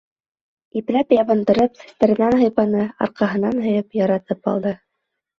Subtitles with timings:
[0.79, 4.73] Ипләп ябындырып, сәстәренән һыйпаны, арҡаһынан һөйөп яратып алды.